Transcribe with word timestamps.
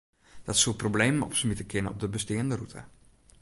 Dat 0.43 0.57
soe 0.57 0.75
problemen 0.75 1.21
opsmite 1.21 1.63
kinne 1.65 1.89
op 1.89 1.99
de 1.99 2.07
besteande 2.15 2.55
rûte. 2.59 2.81